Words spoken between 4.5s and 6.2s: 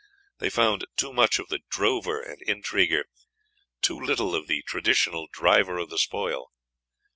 traditional driver of the